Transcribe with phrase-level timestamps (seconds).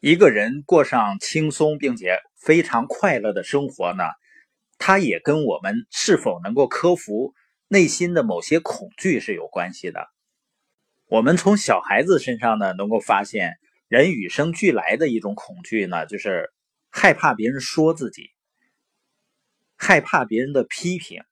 [0.00, 4.04] 一个人过上轻松并且非常快乐的生活呢，
[4.78, 7.34] 他也跟我们是否能够克服
[7.66, 10.06] 内心的某些恐惧是有关系的。
[11.08, 13.58] 我们从小孩子身上呢，能够发现
[13.88, 16.52] 人与生俱来的一种恐惧呢，就是
[16.90, 18.30] 害怕别人说自己，
[19.74, 21.24] 害怕别人的批评，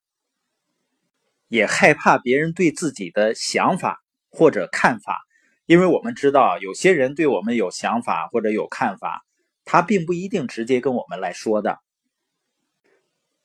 [1.47, 5.26] 也害怕别人对自己的想法或者看法。
[5.67, 9.25] 因为我们知道，有些人对我们有想法或者有看法，
[9.65, 11.81] 他并不一定直接跟我们来说的。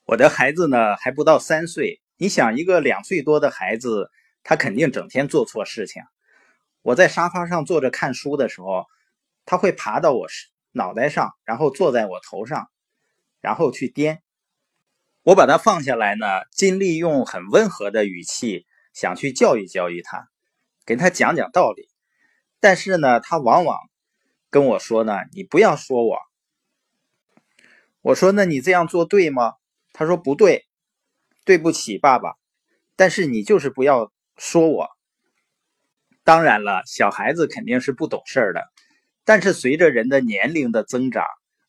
[0.04, 4.08] 我的孩子呢还不到三岁，你想一个两岁多的孩子，
[4.44, 6.02] 他肯定整天做错事情。
[6.82, 8.86] 我在沙发上坐着看书的时候，
[9.44, 10.28] 他会爬到我
[10.70, 12.68] 脑袋上，然后坐在我头上，
[13.40, 14.22] 然后去颠。
[15.24, 20.28] 我把他放下来呢，尽力用很温和的语气想去教育教育他，
[20.86, 21.88] 给他讲讲道理。
[22.62, 23.76] 但是呢，他往往
[24.48, 26.16] 跟我说呢：“你不要说我。”
[28.02, 29.54] 我说：“那你这样做对吗？”
[29.92, 30.64] 他说：“不对，
[31.44, 32.36] 对不起，爸爸。
[32.94, 34.86] 但是你就是不要说我。”
[36.22, 38.62] 当然了，小孩子肯定是不懂事儿的。
[39.24, 41.24] 但是随着人的年龄的增长，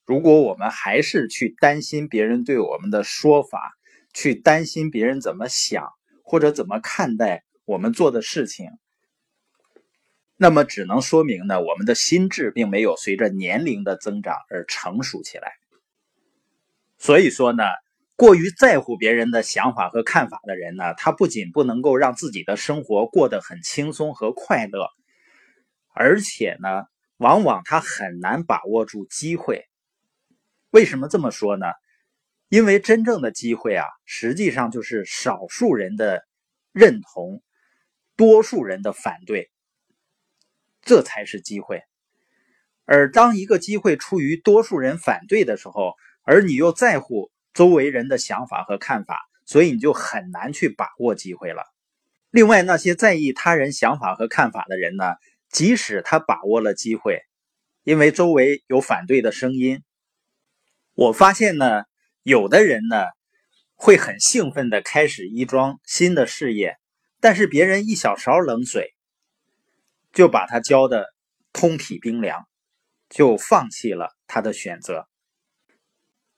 [0.06, 3.60] 如果我们还是去担心别人对我们的说法，
[4.14, 5.90] 去担心别人怎么想
[6.24, 8.70] 或者怎么看待我们做的事情，
[10.44, 15.54] 那么只能说明呢，我们的心智并没有随着年龄的增长而成熟起来。
[16.98, 17.64] 所以说呢，
[18.18, 24.90] 过于在乎别人的想法和看法的人呢，他不仅不能够让自己的生活过得很轻松和快乐，
[25.94, 29.64] 而且呢，往往他很难把握住机会。
[30.72, 31.68] 为什么这么说呢？
[32.50, 36.22] 因为真正的机会啊，实际上就是少数人的
[36.74, 37.42] 认同，
[38.18, 39.50] 多数人的反对。
[40.86, 41.82] 这才是机会，
[42.86, 51.64] 而当一个机会出于多数人反对的时候，而你又在乎周围人的想法和看法，所以你就很难去把握机会了。
[52.32, 55.16] 另外，那些在意他人想法和看法的人呢，
[55.50, 57.22] 即使他把握了机会，
[57.84, 59.84] 因为周围有反对的声音，
[60.96, 61.84] 我发现呢，
[62.24, 63.06] 有的人呢
[63.76, 66.78] 会很兴奋的开始一桩新的事业，
[67.22, 68.93] 但是别人一小勺冷水。
[70.14, 71.08] 就把他浇的
[71.52, 72.48] 通体冰凉，
[73.10, 75.08] 就放弃了他的选择。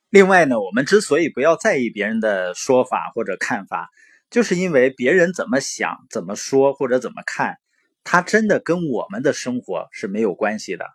[0.10, 3.90] 另外呢，我们之所以不要在意别人的说法或者看法，
[4.30, 7.58] 就是因为别人怎么想、怎么说或者怎么看，
[8.06, 10.86] 他真的跟我们的生活是没有关系的。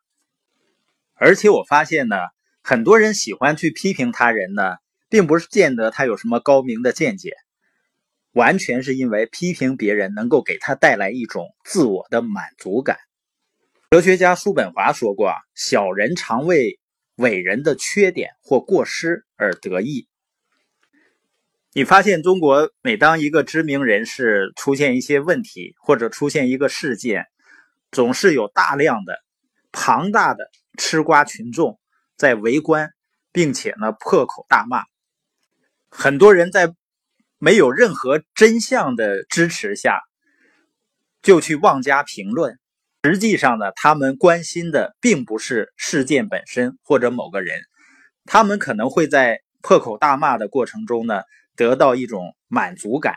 [1.15, 2.17] 而且我发现呢，
[2.63, 4.77] 很多人喜欢去批评他人呢，
[5.11, 7.35] 并不是见得他有什么高明的见解。
[8.33, 12.97] 完全是因为批评别人能够给他带来一种自我的满足感。
[13.91, 16.79] 哲学家叔本华说过：“，小人常为
[17.17, 20.07] 伟人的缺点或过失而得意。”
[21.75, 27.27] 你发现中国每当一个知名人士出现一些问题或者出现一个事件，
[27.91, 29.19] 总是有大量的
[29.73, 31.81] 庞大的吃瓜群众
[32.17, 32.91] 在围观，
[33.33, 34.85] 并且呢破口大骂，
[35.89, 36.73] 很多人在。
[37.43, 40.03] 没有任何真相的支持下，
[41.23, 42.59] 就去妄加评论。
[43.03, 47.63] 实际上呢，他们关心的并不是事件本身或者某个人，
[48.27, 51.23] 他们可能会在破口大骂的过程中呢，
[51.57, 53.15] 得到一种满足感。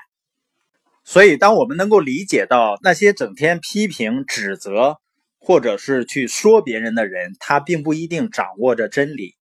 [1.04, 5.00] 所以，当我们能够理解到那些整天批评、指责
[5.38, 9.36] 或者是去说别人的人，他并不一定掌握着真理，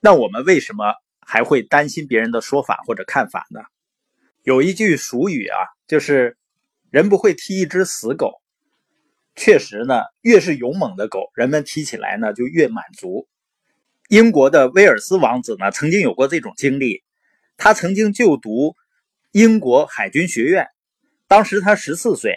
[0.00, 0.94] 那我们为什么？
[1.26, 3.60] 还会担心别人的说法或者看法呢？
[4.42, 6.36] 有一句俗语啊，就是
[6.90, 8.42] “人不会踢一只死狗”。
[9.36, 13.26] 确实呢，越是勇猛的狗，人们踢起来呢就越满足。
[14.08, 17.02] 英国的威尔斯王子呢，曾经有过这种经历。
[17.56, 18.74] 他曾经就读
[19.32, 20.68] 英国海军学院，
[21.26, 22.36] 当时他十四岁。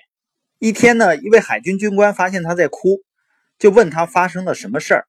[0.59, 3.03] 一天呢，一位海军军官发现他在哭，
[3.59, 5.07] 就问他发生了什么事儿。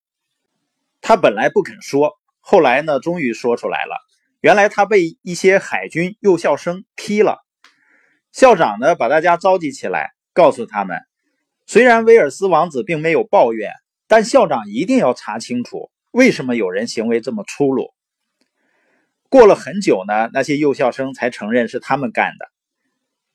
[1.00, 2.18] 他本来不肯说。
[2.50, 3.98] 后来呢，终于说出来了。
[4.40, 7.44] 原来他被一些海军幼校生踢了。
[8.32, 10.98] 校长呢，把大家召集起来，告诉他们：
[11.66, 13.72] 虽然威尔斯王子并没有抱怨，
[14.06, 17.92] 但校长一定要查清楚为什么有人行为这么粗鲁。
[19.28, 22.48] 过了很久呢，那些幼校生才承认是他们干的，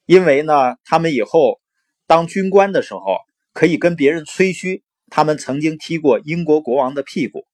[0.08, 1.62] 因为呢，他们以后
[2.08, 3.20] 当军官的时候
[3.54, 4.82] 可以跟别人吹嘘，
[5.12, 7.46] 他们曾经踢过英国国王的屁股。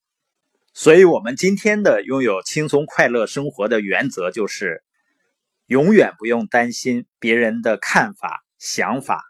[0.82, 4.82] 所以，我们今天的拥有轻松快乐生活的原则就是，
[5.66, 9.22] 永远不用担心别人的看法、想法、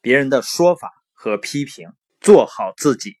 [0.00, 1.88] 别人的说法和批评，
[2.20, 3.17] 做好自己。